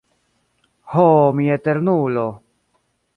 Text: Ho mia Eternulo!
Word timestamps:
Ho 0.93 1.05
mia 1.41 1.57
Eternulo! 1.59 2.25